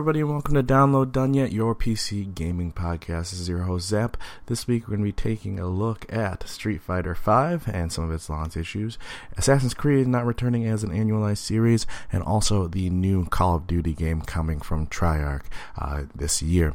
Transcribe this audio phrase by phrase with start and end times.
[0.00, 3.32] Everybody, and welcome to Download Done Yet, your PC gaming podcast.
[3.32, 4.16] This is your host, Zap.
[4.46, 8.04] This week, we're going to be taking a look at Street Fighter V and some
[8.04, 8.96] of its launch issues,
[9.36, 13.92] Assassin's Creed not returning as an annualized series, and also the new Call of Duty
[13.92, 15.44] game coming from Treyarch
[15.76, 16.72] uh, this year.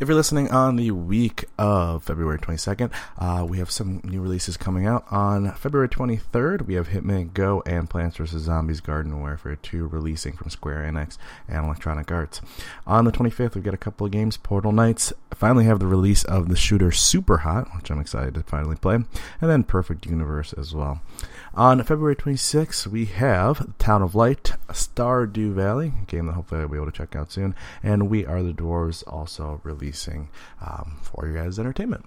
[0.00, 4.56] If you're listening on the week of February 22nd, uh, we have some new releases
[4.56, 5.04] coming out.
[5.12, 8.42] On February 23rd, we have Hitman Go and Plants vs.
[8.42, 11.18] Zombies Garden Warfare 2 releasing from Square Enix
[11.48, 12.40] and Electronic Arts.
[12.86, 14.36] On the 25th, we've got a couple of games.
[14.36, 18.42] Portal Knights finally have the release of the shooter Super Hot, which I'm excited to
[18.42, 19.06] finally play, and
[19.40, 21.00] then Perfect Universe as well.
[21.54, 26.68] On February 26th, we have Town of Light, Stardew Valley, a game that hopefully I'll
[26.68, 30.28] be able to check out soon, and We Are the Dwarves also releasing
[30.60, 32.04] um, for your guys' entertainment.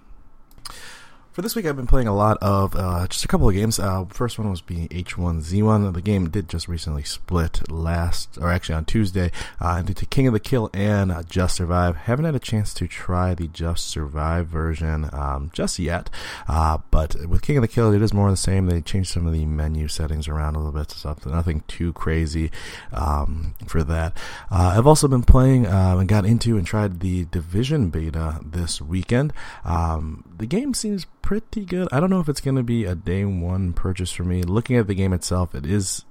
[1.32, 3.78] For this week, I've been playing a lot of uh, just a couple of games.
[3.78, 5.94] Uh, first one was being H1Z1.
[5.94, 10.34] The game did just recently split last, or actually on Tuesday, uh, into King of
[10.34, 11.96] the Kill and uh, Just Survive.
[11.96, 16.10] Haven't had a chance to try the Just Survive version um, just yet,
[16.48, 18.66] uh, but with King of the Kill, it is more of the same.
[18.66, 22.50] They changed some of the menu settings around a little bit, so nothing too crazy
[22.92, 24.14] um, for that.
[24.50, 29.32] Uh, I've also been playing and got into and tried the Division beta this weekend.
[29.64, 31.88] Um, the game seems pretty good.
[31.92, 34.42] I don't know if it's going to be a day one purchase for me.
[34.42, 36.04] Looking at the game itself, it is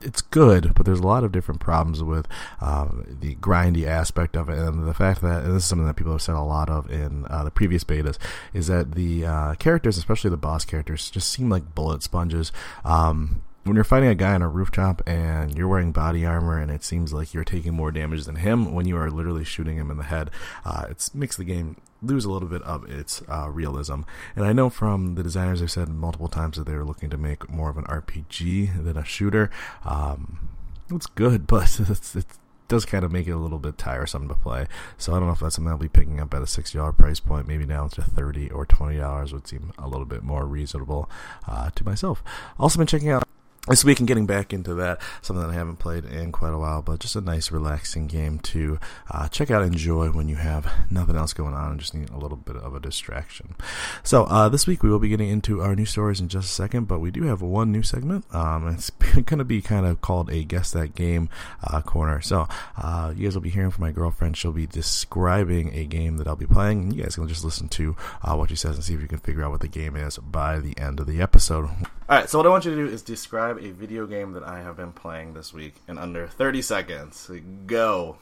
[0.00, 2.26] it's good, but there's a lot of different problems with
[2.60, 2.88] uh,
[3.20, 6.22] the grindy aspect of it, and the fact that this is something that people have
[6.22, 8.18] said a lot of in uh, the previous betas
[8.52, 12.52] is that the uh, characters, especially the boss characters, just seem like bullet sponges.
[12.84, 16.70] Um, when you're fighting a guy on a rooftop and you're wearing body armor and
[16.70, 19.90] it seems like you're taking more damage than him when you are literally shooting him
[19.90, 20.30] in the head,
[20.64, 24.02] uh, it makes the game lose a little bit of its uh, realism.
[24.36, 27.50] And I know from the designers have said multiple times that they're looking to make
[27.50, 29.50] more of an RPG than a shooter.
[29.84, 30.48] Um,
[30.90, 32.26] it's good, but it's, it
[32.68, 34.66] does kind of make it a little bit tiresome to play.
[34.96, 36.92] So I don't know if that's something I'll be picking up at a sixty dollar
[36.92, 37.48] price point.
[37.48, 41.10] Maybe down to thirty or twenty dollars would seem a little bit more reasonable
[41.48, 42.22] uh, to myself.
[42.58, 43.27] Also been checking out
[43.68, 46.58] this week and getting back into that, something that I haven't played in quite a
[46.58, 48.78] while, but just a nice, relaxing game to
[49.10, 52.16] uh, check out, enjoy when you have nothing else going on and just need a
[52.18, 53.54] little bit of a distraction.
[54.02, 56.52] So uh, this week we will be getting into our new stories in just a
[56.52, 58.24] second, but we do have one new segment.
[58.34, 61.28] Um, it's going to be kind of called a guess that game
[61.62, 62.20] uh, corner.
[62.20, 64.36] So uh, you guys will be hearing from my girlfriend.
[64.36, 67.68] She'll be describing a game that I'll be playing, and you guys can just listen
[67.68, 69.96] to uh, what she says and see if you can figure out what the game
[69.96, 71.68] is by the end of the episode.
[72.10, 74.42] All right, so what I want you to do is describe a video game that
[74.42, 77.30] I have been playing this week in under 30 seconds.
[77.66, 78.16] Go.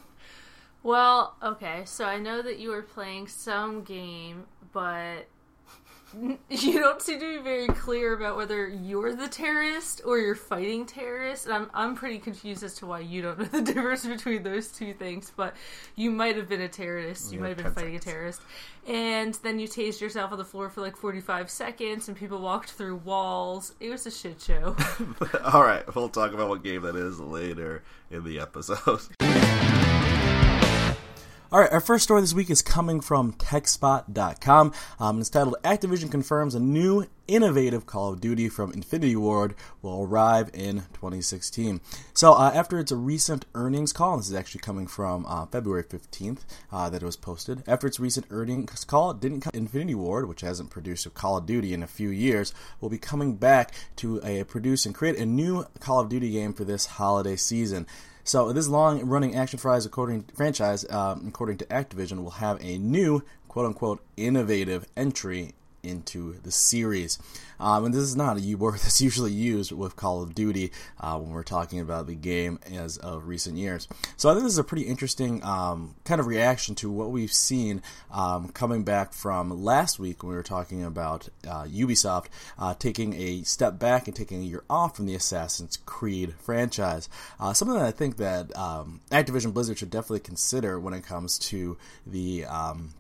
[0.83, 5.29] Well, okay, so I know that you were playing some game, but
[6.51, 10.87] you don't seem to be very clear about whether you're the terrorist or you're fighting
[10.87, 11.47] terrorists.
[11.47, 14.69] And I'm I'm pretty confused as to why you don't know the difference between those
[14.69, 15.33] two things.
[15.37, 15.55] But
[15.95, 17.33] you might have been a terrorist.
[17.33, 18.07] You, might have been fighting seconds.
[18.07, 18.41] a terrorist.
[18.87, 22.71] And then you tased yourself on the floor for like 45 seconds, and people walked
[22.73, 23.75] through walls.
[23.81, 24.77] It was a shit show.
[25.45, 29.01] All right, we'll talk about what game that is later in the episode.
[31.53, 34.73] All right, our first story this week is coming from TechSpot.com.
[34.99, 40.03] Um, it's titled Activision confirms a new innovative Call of Duty from Infinity Ward will
[40.03, 41.81] arrive in 2016.
[42.15, 46.41] So, uh, after its recent earnings call, this is actually coming from uh, February 15th
[46.73, 47.63] uh, that it was posted.
[47.69, 49.53] After its recent earnings call, it didn't come.
[49.55, 52.99] Infinity Ward, which hasn't produced a Call of Duty in a few years, will be
[52.99, 57.37] coming back to produce and create a new Call of Duty game for this holiday
[57.37, 57.87] season.
[58.27, 64.05] So this long-running action according franchise, um, according to Activision, will have a new quote-unquote
[64.17, 65.55] innovative entry
[65.87, 67.19] into the series.
[67.59, 71.19] Um, and this is not a word that's usually used with Call of Duty uh,
[71.19, 73.89] when we're talking about the game as of recent years.
[74.17, 77.33] So I think this is a pretty interesting um, kind of reaction to what we've
[77.33, 82.27] seen um, coming back from last week when we were talking about uh, Ubisoft
[82.59, 87.09] uh, taking a step back and taking a year off from the Assassin's Creed franchise.
[87.41, 91.39] Uh, something that I think that um, Activision Blizzard should definitely consider when it comes
[91.39, 92.95] to the um,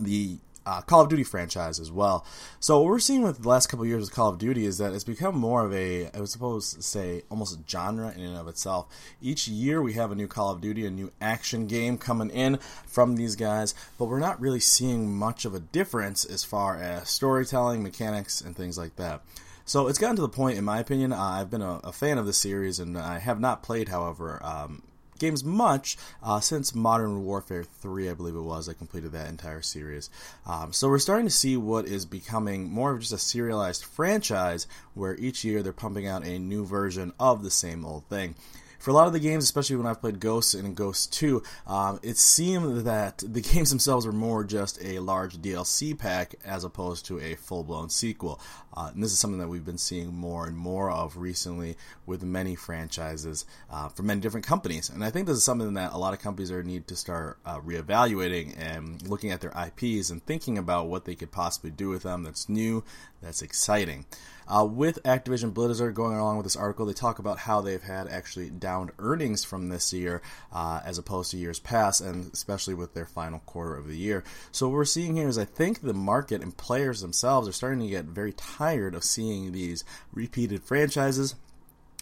[0.00, 0.38] the
[0.68, 2.26] uh, Call of Duty franchise as well.
[2.60, 4.92] So what we're seeing with the last couple years with Call of Duty is that
[4.92, 8.36] it's become more of a, I was supposed to say, almost a genre in and
[8.36, 8.86] of itself.
[9.22, 12.58] Each year we have a new Call of Duty, a new action game coming in
[12.86, 17.08] from these guys, but we're not really seeing much of a difference as far as
[17.08, 19.22] storytelling, mechanics, and things like that.
[19.64, 22.16] So it's gotten to the point, in my opinion, uh, I've been a, a, fan
[22.16, 24.82] of the series, and I have not played, however, um,
[25.18, 28.68] games much uh, since Modern Warfare 3, I believe it was.
[28.68, 30.10] I completed that entire series.
[30.46, 34.66] Um, so we're starting to see what is becoming more of just a serialized franchise
[34.94, 38.34] where each year they're pumping out a new version of the same old thing.
[38.78, 41.98] For a lot of the games, especially when I've played Ghosts and Ghost 2, um,
[42.02, 47.04] it seemed that the games themselves were more just a large DLC pack as opposed
[47.06, 48.40] to a full blown sequel.
[48.76, 51.76] Uh, and this is something that we've been seeing more and more of recently
[52.06, 54.88] with many franchises uh, from many different companies.
[54.88, 57.38] And I think this is something that a lot of companies are need to start
[57.44, 61.88] uh, reevaluating and looking at their IPs and thinking about what they could possibly do
[61.88, 62.84] with them that's new,
[63.20, 64.06] that's exciting.
[64.48, 68.08] Uh, with Activision Blizzard going along with this article, they talk about how they've had
[68.08, 70.22] actually downed earnings from this year
[70.52, 74.24] uh, as opposed to years past, and especially with their final quarter of the year.
[74.50, 77.80] So, what we're seeing here is I think the market and players themselves are starting
[77.80, 81.34] to get very tired of seeing these repeated franchises.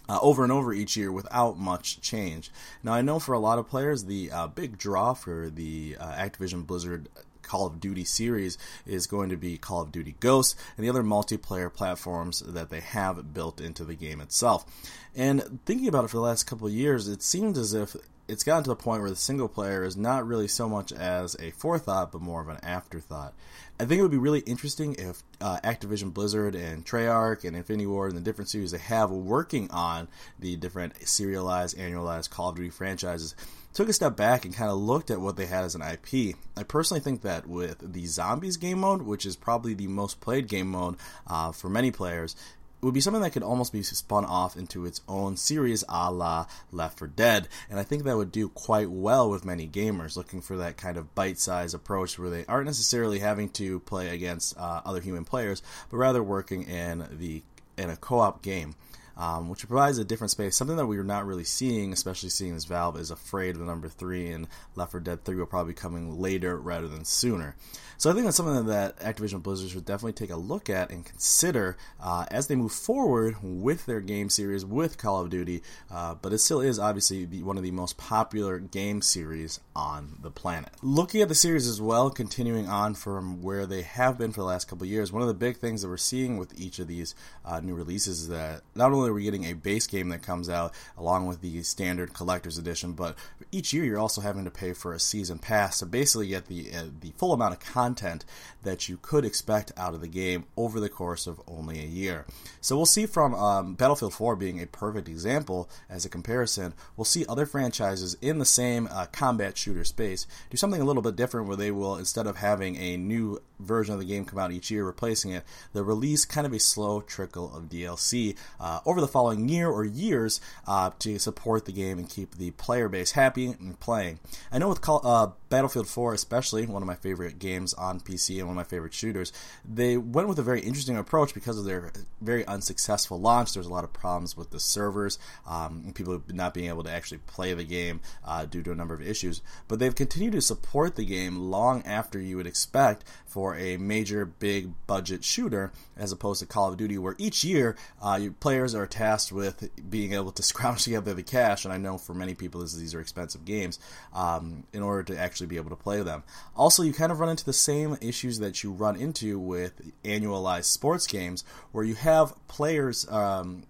[0.08, 2.52] Uh, over and over each year without much change.
[2.80, 6.12] Now, I know for a lot of players, the uh, big draw for the uh,
[6.12, 7.08] Activision Blizzard
[7.46, 11.02] Call of Duty series is going to be Call of Duty Ghosts and the other
[11.02, 14.66] multiplayer platforms that they have built into the game itself.
[15.14, 17.96] And thinking about it for the last couple of years, it seems as if
[18.28, 21.36] it's gotten to the point where the single player is not really so much as
[21.40, 23.34] a forethought, but more of an afterthought.
[23.78, 27.86] I think it would be really interesting if uh, Activision Blizzard and Treyarch and Infinity
[27.86, 30.08] Ward and the different series they have working on
[30.38, 33.34] the different serialized, annualized Call of Duty franchises
[33.76, 36.34] took a step back and kind of looked at what they had as an IP.
[36.56, 40.48] I personally think that with the Zombies game mode, which is probably the most played
[40.48, 40.96] game mode
[41.26, 42.34] uh, for many players,
[42.80, 46.10] it would be something that could almost be spun off into its own series a
[46.12, 50.16] la Left 4 Dead, and I think that would do quite well with many gamers
[50.16, 54.08] looking for that kind of bite sized approach where they aren't necessarily having to play
[54.10, 57.42] against uh, other human players, but rather working in the
[57.78, 58.74] in a co op game
[59.16, 60.56] um, which provides a different space.
[60.56, 63.66] Something that we are not really seeing, especially seeing as Valve is afraid of the
[63.66, 67.56] number three, and Left 4 Dead 3 will probably coming later rather than sooner.
[67.98, 71.04] So I think that's something that Activision Blizzard should definitely take a look at and
[71.04, 75.62] consider uh, as they move forward with their game series with Call of Duty.
[75.90, 80.18] Uh, but it still is obviously the, one of the most popular game series on
[80.20, 80.70] the planet.
[80.82, 84.46] Looking at the series as well, continuing on from where they have been for the
[84.46, 87.14] last couple years, one of the big things that we're seeing with each of these
[87.46, 90.48] uh, new releases is that not only are we getting a base game that comes
[90.48, 93.16] out along with the standard collector's edition, but
[93.52, 96.70] each year you're also having to pay for a season pass to basically get the
[96.74, 98.24] uh, the full amount of content
[98.62, 102.26] that you could expect out of the game over the course of only a year.
[102.60, 106.74] So we'll see from um, Battlefield 4 being a perfect example as a comparison.
[106.96, 111.02] We'll see other franchises in the same uh, combat shooter space do something a little
[111.02, 114.38] bit different where they will, instead of having a new version of the game come
[114.38, 118.80] out each year, replacing it, they'll release kind of a slow trickle of DLC uh,
[118.84, 122.88] over the following year or years uh, to support the game and keep the player
[122.88, 124.18] base happy and playing.
[124.52, 128.38] I know with Call, uh, Battlefield 4, especially one of my favorite games on PC
[128.38, 129.32] and one of my favorite shooters,
[129.64, 133.54] they went with a very interesting approach because of their very unsuccessful launch.
[133.54, 137.18] There's a lot of problems with the servers, um, people not being able to actually
[137.18, 139.40] play the game uh, due to a number of issues.
[139.68, 144.24] But they've continued to support the game long after you would expect for a major,
[144.24, 148.74] big budget shooter, as opposed to Call of Duty, where each year uh, your players
[148.74, 151.64] are tasked with being able to scrounge together the cash.
[151.64, 153.78] And I know for many people, this, these are expensive games
[154.14, 156.22] um, in order to actually be able to play them.
[156.56, 160.64] Also, you kind of run into the same issues that you run into with annualized
[160.64, 163.64] sports games, where you have players um,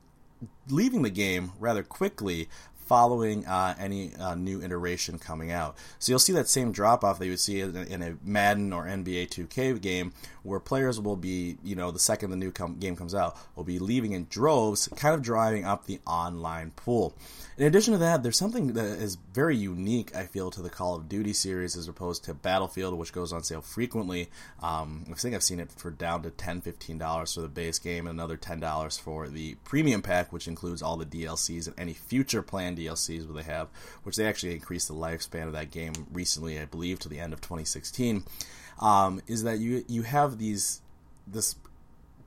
[0.68, 2.48] leaving the game rather quickly
[2.86, 5.76] following uh, any uh, new iteration coming out.
[5.98, 8.16] So you'll see that same drop off that you would see in a, in a,
[8.24, 10.12] Madden or NBA 2K game,
[10.42, 13.64] where players will be, you know, the second the new com- game comes out, will
[13.64, 17.14] be leaving in droves, kind of driving up the online pool.
[17.58, 20.94] In addition to that, there's something that is very unique, I feel, to the Call
[20.94, 24.28] of Duty series as opposed to Battlefield, which goes on sale frequently.
[24.62, 28.06] Um, I think I've seen it for down to $10, $15 for the base game,
[28.06, 32.42] and another $10 for the premium pack, which includes all the DLCs and any future
[32.42, 33.68] planned DLCs what they have,
[34.02, 37.32] which they actually increased the lifespan of that game recently, I believe, to the end
[37.32, 38.24] of 2016.
[38.80, 40.82] Um, is that you you have these
[41.26, 41.56] this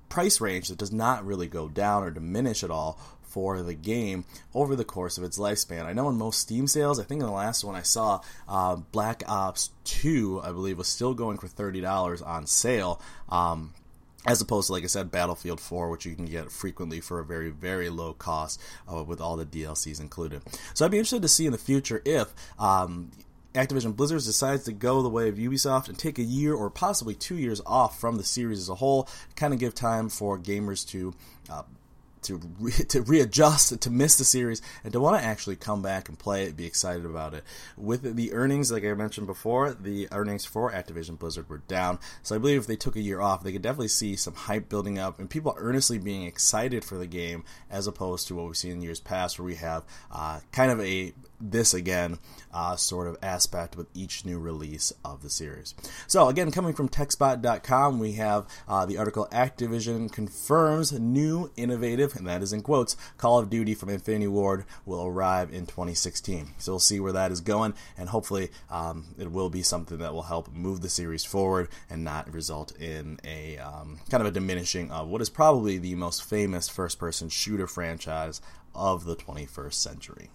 [0.09, 4.25] price range that does not really go down or diminish at all for the game
[4.53, 5.85] over the course of its lifespan.
[5.85, 8.75] I know in most Steam sales, I think in the last one I saw, uh,
[8.75, 12.99] Black Ops 2, I believe, was still going for $30 on sale.
[13.29, 13.73] Um,
[14.25, 17.25] as opposed to, like I said, Battlefield 4, which you can get frequently for a
[17.25, 18.61] very, very low cost
[18.91, 20.41] uh, with all the DLCs included.
[20.73, 23.11] So I'd be interested to see in the future if um,
[23.53, 27.15] Activision Blizzard decides to go the way of Ubisoft and take a year or possibly
[27.15, 30.87] two years off from the series as a whole, kind of give time for gamers
[30.89, 31.13] to
[31.49, 31.63] uh,
[32.23, 36.09] to re- to readjust, to miss the series, and to want to actually come back
[36.09, 37.43] and play it, be excited about it.
[37.77, 41.99] With the earnings, like I mentioned before, the earnings for Activision Blizzard were down.
[42.23, 44.69] So I believe if they took a year off, they could definitely see some hype
[44.69, 48.57] building up and people earnestly being excited for the game, as opposed to what we've
[48.57, 52.19] seen in years past, where we have uh, kind of a this again
[52.53, 55.75] uh, sort of aspect with each new release of the series.
[56.07, 62.27] So, again, coming from TechSpot.com, we have uh, the article Activision confirms new innovative, and
[62.27, 66.55] that is in quotes, Call of Duty from Infinity Ward will arrive in 2016.
[66.57, 70.13] So, we'll see where that is going, and hopefully, um, it will be something that
[70.13, 74.31] will help move the series forward and not result in a um, kind of a
[74.31, 78.41] diminishing of what is probably the most famous first person shooter franchise
[78.75, 80.29] of the 21st century.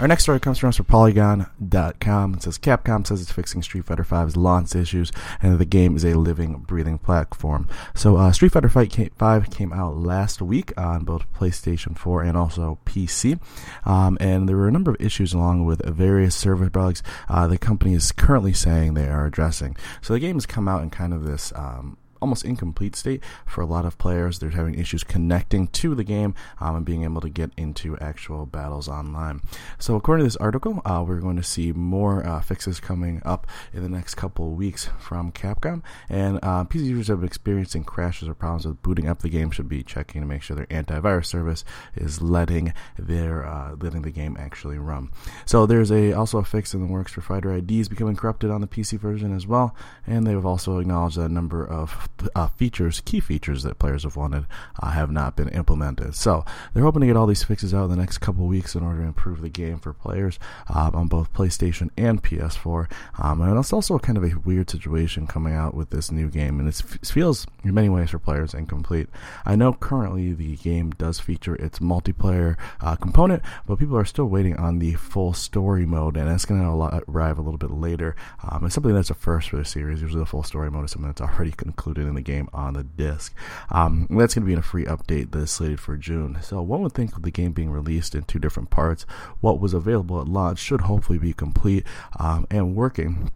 [0.00, 2.34] Our next story comes from us from Polygon.com.
[2.34, 5.10] It says Capcom says it's fixing Street Fighter V's launch issues
[5.42, 7.68] and that the game is a living, breathing platform.
[7.96, 12.78] So, uh, Street Fighter V came out last week on both PlayStation 4 and also
[12.86, 13.40] PC.
[13.84, 17.58] Um, and there were a number of issues along with various server bugs uh, the
[17.58, 19.76] company is currently saying they are addressing.
[20.00, 21.52] So, the game has come out in kind of this.
[21.56, 24.38] Um, almost incomplete state for a lot of players.
[24.38, 28.46] They're having issues connecting to the game um, and being able to get into actual
[28.46, 29.40] battles online.
[29.78, 33.46] So, according to this article, uh, we're going to see more uh, fixes coming up
[33.72, 35.82] in the next couple of weeks from Capcom.
[36.08, 39.50] And uh, PC users have been experiencing crashes or problems with booting up the game
[39.50, 44.10] should be checking to make sure their antivirus service is letting their uh, letting the
[44.10, 45.10] game actually run.
[45.46, 48.60] So, there's a also a fix in the works for Fighter IDs becoming corrupted on
[48.60, 49.74] the PC version as well.
[50.06, 54.16] And they've also acknowledged that a number of uh, features, key features that players have
[54.16, 54.46] wanted,
[54.80, 56.14] uh, have not been implemented.
[56.14, 58.82] So they're hoping to get all these fixes out in the next couple weeks in
[58.82, 60.38] order to improve the game for players
[60.68, 62.90] um, on both PlayStation and PS4.
[63.18, 66.58] Um, and it's also kind of a weird situation coming out with this new game,
[66.58, 66.74] and it
[67.06, 69.08] feels in many ways for players incomplete.
[69.44, 74.26] I know currently the game does feature its multiplayer uh, component, but people are still
[74.26, 78.16] waiting on the full story mode, and it's going to arrive a little bit later.
[78.42, 80.00] Um, it's something that's a first for the series.
[80.00, 81.52] Usually, the full story mode is something that's already
[81.98, 83.34] included in the game on the disc.
[83.70, 86.38] Um, that's going to be in a free update that's slated for June.
[86.42, 89.04] So one would think with the game being released in two different parts,
[89.40, 91.84] what was available at launch should hopefully be complete
[92.18, 93.30] um, and working.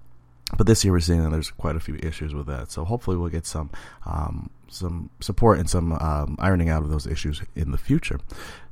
[0.57, 2.71] But this year we're seeing that there's quite a few issues with that.
[2.71, 3.71] So hopefully we'll get some
[4.07, 8.19] um, some support and some um, ironing out of those issues in the future.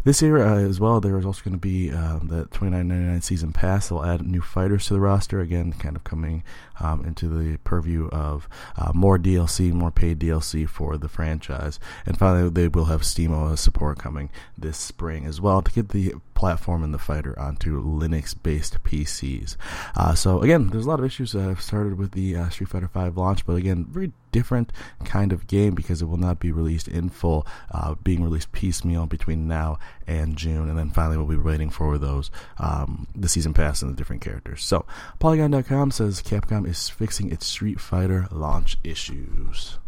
[0.02, 2.88] This year uh, as well, there is also going to be um, the twenty nine
[2.88, 3.90] ninety nine season pass.
[3.90, 6.42] They'll add new fighters to the roster again, kind of coming
[6.80, 11.78] um, into the purview of uh, more DLC, more paid DLC for the franchise.
[12.06, 16.14] And finally, they will have SteamOS support coming this spring as well to get the
[16.34, 19.56] platform and the fighter onto Linux-based PCs.
[19.94, 22.70] Uh, so again, there's a lot of issues that have started with the uh, Street
[22.70, 24.72] Fighter V launch, but again, very different
[25.04, 29.06] kind of game because it will not be released in full, uh, being released piecemeal
[29.06, 33.54] between now and June, and then finally we'll be waiting for those um, the season
[33.54, 34.64] pass and the different characters.
[34.64, 34.84] So
[35.18, 39.78] Polygon.com says Capcom is fixing its Street Fighter launch issues.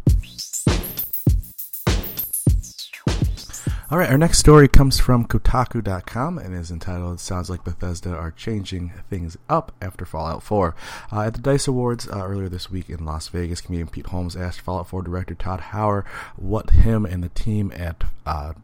[3.93, 8.31] All right, our next story comes from Kotaku.com and is entitled "Sounds Like Bethesda Are
[8.31, 10.75] Changing Things Up After Fallout 4."
[11.13, 14.35] Uh, at the Dice Awards uh, earlier this week in Las Vegas, comedian Pete Holmes
[14.35, 16.07] asked Fallout 4 director Todd Howard
[16.37, 18.55] what him and the team at uh,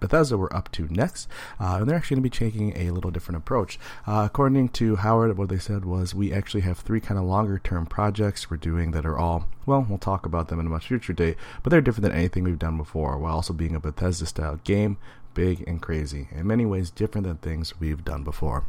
[0.00, 3.10] Bethesda were up to next, uh, and they're actually going to be taking a little
[3.10, 3.78] different approach.
[4.06, 7.58] Uh, according to Howard, what they said was, we actually have three kind of longer
[7.58, 10.88] term projects we're doing that are all, well, we'll talk about them in a much
[10.88, 14.26] future date, but they're different than anything we've done before, while also being a Bethesda
[14.26, 14.98] style game,
[15.34, 18.64] big and crazy, in many ways different than things we've done before.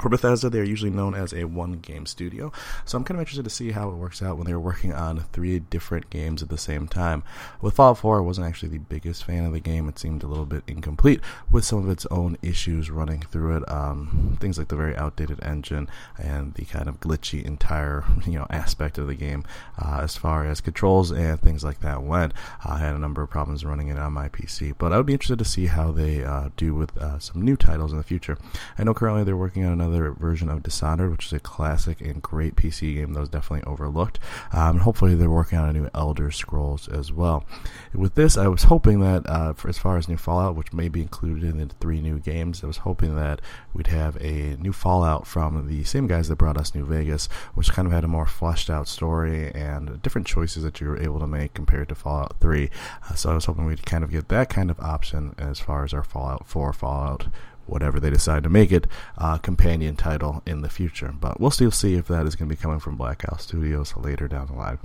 [0.00, 2.50] For Bethesda, they're usually known as a one game studio,
[2.84, 5.20] so I'm kind of interested to see how it works out when they're working on
[5.32, 7.22] three different games at the same time.
[7.60, 9.88] With Fallout 4, I wasn't actually the biggest fan of the game.
[9.88, 11.20] It seemed a little bit incomplete
[11.50, 13.70] with some of its own issues running through it.
[13.70, 18.46] Um, things like the very outdated engine and the kind of glitchy entire you know
[18.50, 19.44] aspect of the game
[19.80, 22.34] uh, as far as controls and things like that went.
[22.64, 25.12] I had a number of problems running it on my PC, but I would be
[25.12, 28.36] interested to see how they uh, do with uh, some new titles in the future.
[28.76, 32.22] I know currently they're working on another version of Dishonored, which is a classic and
[32.22, 34.18] great PC game that was definitely overlooked.
[34.52, 37.44] Um, and hopefully, they're working on a new Elder Scrolls as well.
[37.92, 41.02] With this, I was hoping that, uh, as far as new Fallout, which may be
[41.02, 43.40] included in the three new games, I was hoping that
[43.72, 47.72] we'd have a new Fallout from the same guys that brought us New Vegas, which
[47.72, 51.20] kind of had a more fleshed out story and different choices that you were able
[51.20, 52.70] to make compared to Fallout 3.
[53.08, 55.84] Uh, so I was hoping we'd kind of get that kind of option as far
[55.84, 57.26] as our Fallout 4 Fallout
[57.66, 58.86] whatever they decide to make it,
[59.18, 61.12] uh, companion title in the future.
[61.18, 63.96] But we'll still see if that is going to be coming from Black Isle Studios
[63.96, 64.78] later down the line.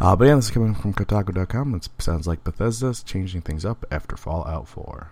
[0.00, 1.74] Uh, but yeah, this is coming from Kotaku.com.
[1.74, 5.08] It sounds like Bethesda's changing things up after Fallout 4.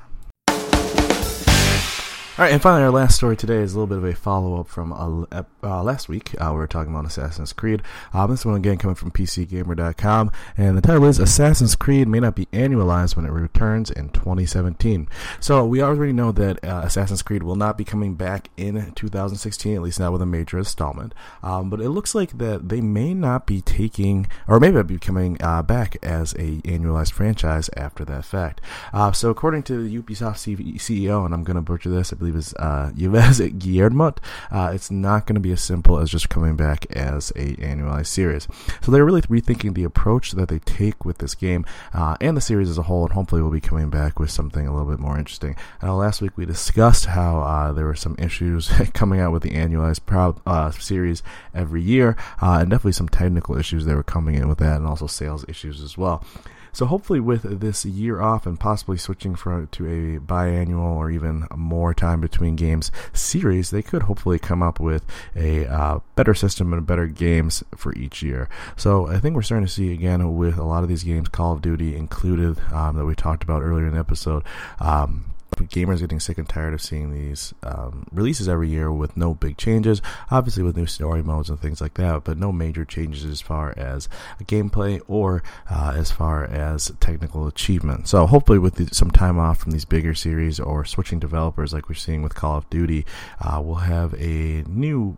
[2.38, 4.60] All right, and finally, our last story today is a little bit of a follow
[4.60, 6.40] up from uh, uh, last week.
[6.40, 7.82] Uh, we were talking about Assassin's Creed.
[8.14, 12.36] Um, this one again coming from PCGamer.com, and the title is Assassin's Creed may not
[12.36, 15.08] be annualized when it returns in 2017.
[15.40, 19.74] So we already know that uh, Assassin's Creed will not be coming back in 2016,
[19.74, 21.16] at least not with a major installment.
[21.42, 25.42] Um, but it looks like that they may not be taking, or maybe be coming
[25.42, 28.60] uh, back as a annualized franchise after that fact.
[28.92, 30.38] Uh, so according to the Ubisoft
[30.76, 34.20] CEO, and I'm going to butcher this, I believe believe is uh, Yves Guillemot.
[34.50, 38.06] Uh, it's not going to be as simple as just coming back as a annualized
[38.06, 38.46] series.
[38.82, 42.40] So they're really rethinking the approach that they take with this game uh, and the
[42.40, 45.00] series as a whole, and hopefully we'll be coming back with something a little bit
[45.00, 45.56] more interesting.
[45.82, 49.50] Now, last week we discussed how uh, there were some issues coming out with the
[49.50, 51.22] annualized proud, uh, series
[51.54, 54.86] every year, uh, and definitely some technical issues that were coming in with that, and
[54.86, 56.24] also sales issues as well.
[56.72, 61.46] So hopefully, with this year off and possibly switching from to a biannual or even
[61.54, 66.72] more time between games series, they could hopefully come up with a uh, better system
[66.72, 68.48] and better games for each year.
[68.76, 71.52] So I think we're starting to see again with a lot of these games, Call
[71.52, 74.44] of Duty included, um, that we talked about earlier in the episode.
[74.80, 75.26] Um,
[75.64, 79.56] gamers getting sick and tired of seeing these um, releases every year with no big
[79.56, 80.00] changes.
[80.30, 83.74] Obviously, with new story modes and things like that, but no major changes as far
[83.76, 84.08] as
[84.44, 88.08] gameplay or uh, as far as technical achievement.
[88.08, 91.88] So, hopefully, with the, some time off from these bigger series or switching developers like
[91.88, 93.04] we're seeing with Call of Duty,
[93.40, 95.16] uh, we'll have a new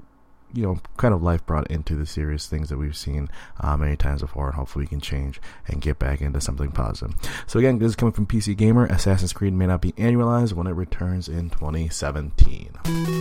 [0.53, 3.29] you know, kind of life brought into the series, things that we've seen
[3.61, 7.15] uh, many times before, and hopefully we can change and get back into something positive.
[7.47, 8.87] So again, this is coming from PC Gamer.
[8.87, 13.20] Assassin's Creed may not be annualized when it returns in 2017.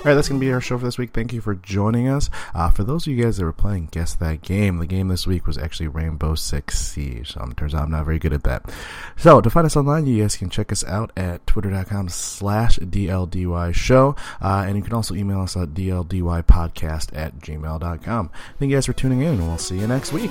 [0.00, 1.10] All right, that's going to be our show for this week.
[1.12, 2.30] Thank you for joining us.
[2.54, 5.26] Uh, for those of you guys that were playing Guess That Game, the game this
[5.26, 7.36] week was actually Rainbow Six Siege.
[7.36, 8.64] Um, turns out I'm not very good at that.
[9.18, 13.74] So, to find us online, you guys can check us out at twitter.com slash DLDY
[13.74, 14.16] show.
[14.40, 18.30] Uh, and you can also email us at DLDYpodcast at gmail.com.
[18.58, 20.30] Thank you guys for tuning in, and we'll see you next week.